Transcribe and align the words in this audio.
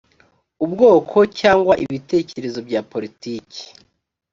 ubwoko 0.65 1.17
cyangwa 1.39 1.73
ibitekerezo 1.83 2.59
bya 2.67 2.81
politiki 2.91 3.61